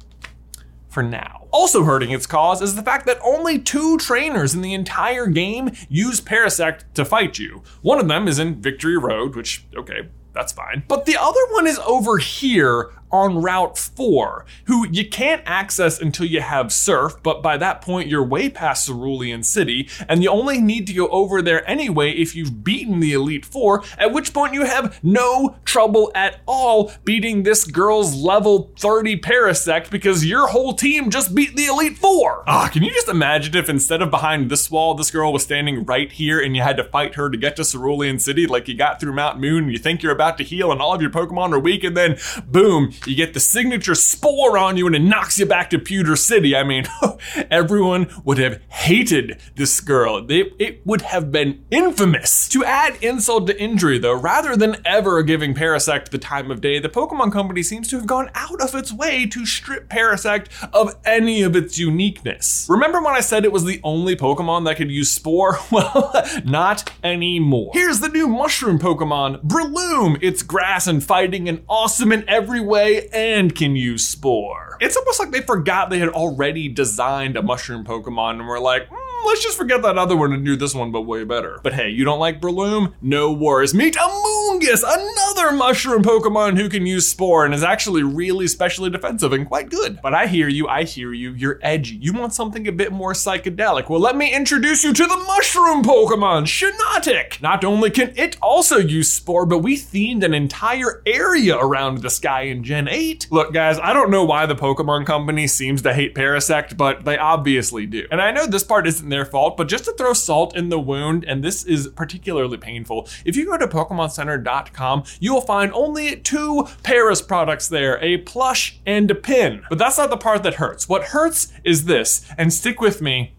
For 0.89 1.03
now. 1.03 1.47
Also 1.53 1.85
hurting 1.85 2.11
its 2.11 2.27
cause 2.27 2.63
is 2.63 2.75
the 2.75 2.83
fact 2.83 3.07
that 3.07 3.19
only 3.25 3.59
two 3.59 3.97
trainers 3.99 4.55
in 4.55 4.63
the 4.63 4.75
entire 4.75 5.27
game 5.27 5.73
use 5.89 6.21
Parasect 6.21 6.85
to 6.95 7.05
fight 7.05 7.39
you. 7.39 7.63
One 7.83 8.01
of 8.01 8.09
them 8.09 8.27
is 8.27 8.39
in 8.39 8.61
Victory 8.61 8.97
Road, 8.97 9.37
which, 9.37 9.67
okay, 9.77 10.09
that's 10.33 10.53
fine. 10.53 10.85
But 10.89 11.07
the 11.07 11.17
other 11.17 11.41
one 11.51 11.67
is 11.67 11.79
over 11.81 12.19
here 12.19 12.91
on 13.13 13.43
Route 13.43 13.77
4, 13.77 14.45
who 14.65 14.87
you 14.89 15.09
can't 15.09 15.43
access 15.47 16.01
until 16.01 16.27
you 16.27 16.41
have 16.41 16.73
Surf, 16.73 17.17
but 17.23 17.43
by 17.43 17.57
that 17.57 17.83
point 17.83 18.09
you're 18.09 18.25
way 18.25 18.49
past 18.49 18.87
Cerulean 18.87 19.43
City, 19.43 19.89
and 20.09 20.23
you 20.23 20.31
only 20.31 20.61
need 20.61 20.87
to 20.87 20.93
go 20.93 21.09
over 21.09 21.43
there 21.43 21.69
anyway 21.69 22.13
if 22.13 22.35
you've 22.35 22.65
beaten 22.65 23.01
the 23.01 23.13
Elite 23.13 23.45
Four, 23.45 23.83
at 23.99 24.13
which 24.13 24.33
point 24.33 24.55
you 24.55 24.65
have 24.65 24.99
no 25.03 25.57
trouble 25.65 26.11
at 26.15 26.41
all 26.47 26.93
beating 27.05 27.43
this 27.43 27.65
girl's 27.65 28.15
level 28.15 28.73
30 28.79 29.21
Parasect 29.21 29.91
because 29.91 30.25
your 30.25 30.49
whole 30.49 30.75
team 30.75 31.11
just 31.11 31.35
beat 31.35 31.57
the 31.57 31.67
Elite 31.67 31.99
Four. 31.99 32.45
Ah, 32.47 32.69
can 32.73 32.83
you 32.83 32.91
just 32.91 33.09
imagine 33.09 33.57
if 33.57 33.69
instead 33.69 34.03
of 34.03 34.11
behind 34.11 34.51
this 34.51 34.71
wall, 34.71 34.95
this 34.95 35.11
girl 35.11 35.33
was 35.33 35.43
standing 35.43 35.85
right 35.85 36.11
here 36.13 36.41
and 36.41 36.57
you 36.57 36.63
had 36.63 36.77
to 36.77 36.85
fight 36.85 37.15
her 37.15 37.31
to 37.31 37.37
get 37.37 37.57
to 37.57 37.65
Cerulean 37.65 38.19
City 38.19 38.47
like 38.47 38.69
you 38.69 38.75
got 38.75 39.01
through 39.01 39.13
Mount 39.13 39.41
Moon 39.41 39.65
and 39.65 39.73
you 39.73 39.79
think 39.79 40.03
you're 40.03 40.13
about 40.13 40.39
to 40.39 40.45
heal 40.45 40.71
and 40.73 40.81
all 40.81 40.95
of 40.95 41.01
your 41.01 41.11
Pokemon 41.11 41.53
are 41.53 41.59
weak 41.59 41.85
and 41.85 41.97
then 41.97 42.19
boom, 42.47 42.93
you 43.07 43.15
get 43.15 43.35
the 43.35 43.41
signature 43.41 43.95
spore 43.95 44.59
on 44.59 44.77
you 44.77 44.87
and 44.87 44.97
it 44.97 45.01
knocks 45.01 45.39
you 45.39 45.47
back 45.47 45.71
to 45.71 45.79
Pewter 45.79 46.17
City. 46.17 46.55
I 46.55 46.63
mean, 46.63 46.85
everyone 47.51 48.11
would 48.25 48.39
have 48.39 48.61
hated 48.69 49.41
this 49.57 49.81
girl. 49.81 50.27
It 50.29 50.85
would 50.87 51.03
have 51.03 51.33
been 51.33 51.65
infamous. 51.71 52.49
To 52.49 52.65
add 52.65 53.03
insult 53.03 53.47
to 53.47 53.61
injury, 53.61 53.99
though, 53.99 54.15
rather 54.15 54.57
than 54.57 54.77
ever 54.85 55.23
giving 55.23 55.55
Parasect 55.55 56.11
the 56.11 56.19
time 56.19 56.51
of 56.51 56.61
day, 56.61 56.79
the 56.79 56.89
Pokemon 56.89 57.33
Company 57.33 57.63
seems 57.63 57.89
to 57.89 57.97
have 57.97 58.07
gone 58.07 58.31
out 58.35 58.61
of 58.61 58.75
its 58.75 58.93
way 58.93 59.27
to 59.27 59.47
strip 59.47 59.89
Parasect 59.89 60.49
of 60.73 60.97
any 61.05 61.43
of 61.43 61.57
its 61.57 61.79
uniqueness. 61.79 62.67
Remember 62.69 63.01
when 63.01 63.15
I 63.15 63.21
said 63.21 63.45
it 63.45 63.53
was 63.53 63.65
the 63.65 63.81
only 63.83 64.17
Pokemon 64.17 64.65
that 64.67 64.77
could 64.77 64.91
use 64.91 65.11
Spore? 65.11 65.59
Well, 65.71 66.13
not 66.45 66.91
anymore. 67.05 67.71
Here's 67.73 68.01
the 68.01 68.09
new 68.09 68.27
mushroom 68.27 68.79
Pokemon, 68.79 69.43
Breloom. 69.45 70.19
It's 70.21 70.43
grass 70.43 70.87
and 70.87 71.03
fighting 71.03 71.49
and 71.49 71.63
awesome 71.69 72.13
in 72.13 72.29
every 72.29 72.61
way 72.61 72.90
and 73.13 73.55
can 73.55 73.77
use 73.77 74.07
Spore. 74.07 74.77
It's 74.81 74.97
almost 74.97 75.21
like 75.21 75.31
they 75.31 75.43
forgot 75.43 75.91
they 75.91 75.99
had 75.99 76.09
already 76.09 76.69
designed 76.69 77.37
a 77.37 77.43
mushroom 77.43 77.85
Pokemon 77.85 78.39
and 78.39 78.47
were 78.47 78.61
like, 78.61 78.89
"Hmm, 78.91 79.10
let's 79.27 79.43
just 79.43 79.57
forget 79.57 79.83
that 79.83 79.99
other 79.99 80.17
one 80.17 80.33
and 80.33 80.45
do 80.45 80.57
this 80.57 80.75
one, 80.75 80.91
but 80.91 81.03
way 81.03 81.25
better. 81.25 81.61
But 81.63 81.75
hey, 81.75 81.89
you 81.91 82.05
don't 82.05 82.19
like 82.19 82.41
Breloom? 82.41 82.95
No 83.01 83.33
worries. 83.33 83.75
Meet 83.75 83.97
Amoonguss, 83.97 84.83
another 84.87 85.53
mushroom 85.53 86.03
Pokemon 86.03 86.59
who 86.59 86.69
can 86.69 86.87
use 86.87 87.09
Spore 87.09 87.45
and 87.45 87.55
is 87.55 87.63
actually 87.63 88.03
really 88.03 88.49
specially 88.49 88.91
defensive 88.91 89.33
and 89.33 89.47
quite 89.47 89.71
good. 89.71 90.01
But 90.03 90.15
I 90.15 90.27
hear 90.27 90.49
you, 90.49 90.69
I 90.69 90.85
hear 90.85 91.13
you, 91.13 91.33
you're 91.33 91.59
edgy. 91.63 91.97
You 91.97 92.13
want 92.13 92.35
something 92.35 92.67
a 92.67 92.73
bit 92.73 92.93
more 92.93 93.13
psychedelic. 93.13 93.89
Well, 93.89 94.01
let 94.01 94.17
me 94.17 94.33
introduce 94.33 94.85
you 94.85 94.93
to 94.93 95.07
the 95.07 95.17
mushroom 95.17 95.83
Pokemon, 95.83 96.47
Shiinotic. 96.47 97.43
Not 97.43 97.65
only 97.65 97.91
can 97.91 98.13
it 98.17 98.37
also 98.41 98.79
use 98.79 99.13
Spore, 99.13 99.47
but 99.47 99.59
we 99.59 99.77
themed 99.77 100.25
an 100.25 100.35
entire 100.35 101.03
area 101.07 101.57
around 101.57 101.99
this 101.99 102.19
guy 102.19 102.43
in 102.43 102.65
Gen 102.65 102.89
8. 102.89 103.29
Look, 103.31 103.53
guys, 103.53 103.79
I 103.79 103.93
don't 103.93 104.11
know 104.11 104.25
why 104.25 104.47
the 104.47 104.57
Pokemon 104.57 105.07
Company 105.07 105.47
seems 105.47 105.83
to 105.83 105.93
hate 105.93 106.15
Parasect, 106.15 106.77
but 106.77 107.05
they 107.05 107.19
obviously 107.19 107.87
do. 107.87 108.07
And 108.11 108.21
I 108.21 108.31
know 108.31 108.47
this 108.47 108.65
part 108.65 108.87
isn't 108.87 109.10
their 109.11 109.25
fault, 109.25 109.57
but 109.57 109.69
just 109.69 109.85
to 109.85 109.93
throw 109.93 110.13
salt 110.13 110.57
in 110.57 110.71
the 110.71 110.81
wound, 110.81 111.25
and 111.25 111.45
this 111.45 111.65
is 111.65 111.89
particularly 111.89 112.57
painful, 112.57 113.09
if 113.25 113.37
you 113.37 113.45
go 113.45 113.59
to 113.59 113.69
PokemonCenter.com, 113.69 115.05
you 115.21 115.35
will 115.35 115.41
find 115.43 115.73
only 115.73 116.17
two 116.17 116.67
Paras 116.83 117.23
products 117.23 117.69
there 117.69 118.03
a 118.03 118.17
plush 118.19 118.81
and 118.87 119.11
a 119.11 119.15
pin. 119.15 119.63
But 119.69 119.79
that's 119.79 119.99
not 119.99 120.11
the 120.11 120.17
part 120.17 120.43
that 120.43 120.55
hurts. 120.55 120.89
What 120.89 121.05
hurts 121.05 121.53
is 121.65 121.85
this, 121.85 122.27
and 122.39 122.53
stick 122.53 122.81
with 122.81 123.03
me 123.03 123.35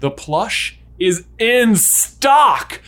the 0.00 0.10
plush 0.10 0.78
is 0.98 1.24
in 1.38 1.76
stock. 1.76 2.80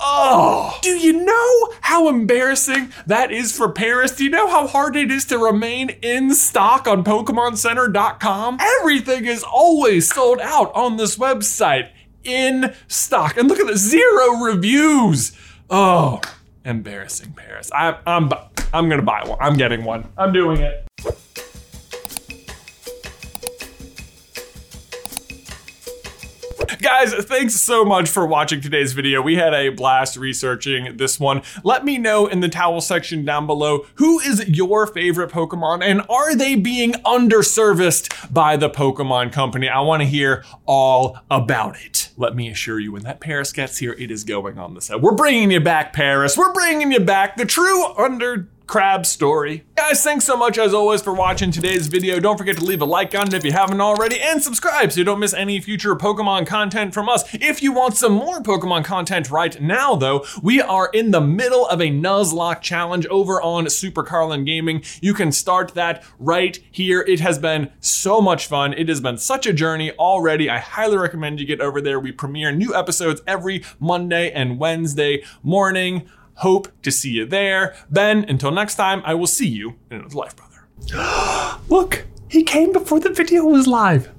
Oh, 0.00 0.78
do 0.82 0.90
you 0.90 1.24
know 1.24 1.72
how 1.80 2.08
embarrassing 2.08 2.92
that 3.06 3.32
is 3.32 3.56
for 3.56 3.68
Paras? 3.70 4.12
Do 4.12 4.24
you 4.24 4.30
know 4.30 4.48
how 4.48 4.66
hard 4.66 4.96
it 4.96 5.10
is 5.10 5.24
to 5.26 5.38
remain 5.38 5.90
in 6.02 6.34
stock 6.34 6.86
on 6.86 7.02
PokemonCenter.com? 7.02 8.58
Everything 8.80 9.26
is 9.26 9.42
always 9.42 10.12
sold 10.12 10.40
out 10.40 10.72
on 10.74 10.96
this 10.96 11.16
website 11.16 11.90
in 12.22 12.74
stock. 12.86 13.36
And 13.36 13.48
look 13.48 13.58
at 13.58 13.66
the 13.66 13.76
zero 13.76 14.40
reviews. 14.40 15.32
Oh, 15.68 16.20
embarrassing 16.64 17.32
Paras. 17.32 17.70
I, 17.72 17.98
I'm, 18.06 18.30
I'm 18.72 18.88
gonna 18.88 19.02
buy 19.02 19.24
one. 19.24 19.38
I'm 19.40 19.56
getting 19.56 19.84
one. 19.84 20.08
I'm 20.16 20.32
doing 20.32 20.60
it. 20.60 20.88
Guys, 26.80 27.12
thanks 27.12 27.56
so 27.56 27.84
much 27.84 28.08
for 28.08 28.24
watching 28.24 28.60
today's 28.60 28.92
video. 28.92 29.20
We 29.20 29.34
had 29.34 29.52
a 29.52 29.70
blast 29.70 30.16
researching 30.16 30.96
this 30.96 31.18
one. 31.18 31.42
Let 31.64 31.84
me 31.84 31.98
know 31.98 32.28
in 32.28 32.38
the 32.38 32.48
towel 32.48 32.80
section 32.80 33.24
down 33.24 33.48
below 33.48 33.86
who 33.96 34.20
is 34.20 34.48
your 34.48 34.86
favorite 34.86 35.30
Pokemon 35.30 35.82
and 35.82 36.02
are 36.08 36.36
they 36.36 36.54
being 36.54 36.92
underserviced 37.04 38.32
by 38.32 38.56
the 38.56 38.70
Pokemon 38.70 39.32
Company? 39.32 39.68
I 39.68 39.80
want 39.80 40.02
to 40.02 40.08
hear 40.08 40.44
all 40.66 41.18
about 41.28 41.76
it. 41.84 42.10
Let 42.16 42.36
me 42.36 42.48
assure 42.48 42.78
you, 42.78 42.92
when 42.92 43.02
that 43.02 43.20
Paras 43.20 43.52
gets 43.52 43.78
here, 43.78 43.94
it 43.94 44.12
is 44.12 44.22
going 44.22 44.58
on 44.58 44.74
the 44.74 44.80
set. 44.80 45.00
We're 45.00 45.16
bringing 45.16 45.50
you 45.50 45.60
back, 45.60 45.92
Paras. 45.92 46.36
We're 46.36 46.52
bringing 46.52 46.92
you 46.92 47.00
back 47.00 47.36
the 47.36 47.44
true 47.44 47.92
under 47.96 48.48
crab 48.68 49.06
story. 49.06 49.64
Guys, 49.76 50.04
thanks 50.04 50.26
so 50.26 50.36
much 50.36 50.58
as 50.58 50.74
always 50.74 51.00
for 51.00 51.14
watching 51.14 51.50
today's 51.50 51.86
video. 51.86 52.20
Don't 52.20 52.36
forget 52.36 52.58
to 52.58 52.64
leave 52.64 52.82
a 52.82 52.84
like 52.84 53.14
on 53.14 53.28
it 53.28 53.32
if 53.32 53.42
you 53.42 53.50
haven't 53.50 53.80
already 53.80 54.20
and 54.20 54.42
subscribe 54.42 54.92
so 54.92 54.98
you 54.98 55.04
don't 55.04 55.20
miss 55.20 55.32
any 55.32 55.58
future 55.58 55.96
Pokemon 55.96 56.46
content 56.46 56.92
from 56.92 57.08
us. 57.08 57.24
If 57.34 57.62
you 57.62 57.72
want 57.72 57.96
some 57.96 58.12
more 58.12 58.42
Pokemon 58.42 58.84
content 58.84 59.30
right 59.30 59.58
now 59.58 59.96
though, 59.96 60.24
we 60.42 60.60
are 60.60 60.90
in 60.92 61.12
the 61.12 61.20
middle 61.20 61.66
of 61.66 61.80
a 61.80 61.90
Nuzlocke 61.90 62.60
challenge 62.60 63.06
over 63.06 63.40
on 63.40 63.70
Super 63.70 64.02
Carlin 64.02 64.44
Gaming. 64.44 64.82
You 65.00 65.14
can 65.14 65.32
start 65.32 65.72
that 65.72 66.04
right 66.18 66.58
here. 66.70 67.00
It 67.00 67.20
has 67.20 67.38
been 67.38 67.72
so 67.80 68.20
much 68.20 68.48
fun. 68.48 68.74
It 68.74 68.90
has 68.90 69.00
been 69.00 69.16
such 69.16 69.46
a 69.46 69.54
journey 69.54 69.92
already. 69.92 70.50
I 70.50 70.58
highly 70.58 70.98
recommend 70.98 71.40
you 71.40 71.46
get 71.46 71.62
over 71.62 71.80
there. 71.80 71.98
We 71.98 72.12
premiere 72.12 72.52
new 72.52 72.74
episodes 72.74 73.22
every 73.26 73.64
Monday 73.80 74.30
and 74.30 74.58
Wednesday 74.58 75.24
morning. 75.42 76.06
Hope 76.38 76.68
to 76.82 76.90
see 76.90 77.10
you 77.10 77.26
there. 77.26 77.74
Ben, 77.90 78.24
until 78.28 78.50
next 78.50 78.76
time, 78.76 79.02
I 79.04 79.14
will 79.14 79.26
see 79.26 79.48
you 79.48 79.74
in 79.90 79.98
another 79.98 80.16
life, 80.16 80.34
brother. 80.36 81.58
Look, 81.68 82.06
he 82.28 82.44
came 82.44 82.72
before 82.72 83.00
the 83.00 83.10
video 83.10 83.44
was 83.44 83.66
live. 83.66 84.10